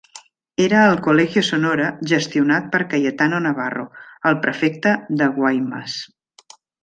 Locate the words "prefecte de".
4.47-5.29